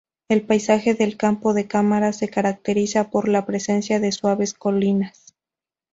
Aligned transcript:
El 0.29 0.41
paisaje 0.41 0.95
del 0.95 1.15
Campo 1.15 1.53
de 1.53 1.67
Cámara 1.67 2.11
se 2.11 2.27
caracteriza 2.27 3.11
por 3.11 3.27
la 3.27 3.45
presencia 3.45 3.99
de 3.99 4.11
suaves 4.11 4.55
colinas. 4.55 5.35